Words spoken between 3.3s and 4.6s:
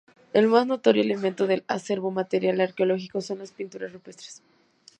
las pinturas rupestres.